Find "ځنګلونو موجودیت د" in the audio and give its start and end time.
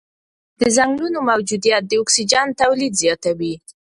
0.75-1.91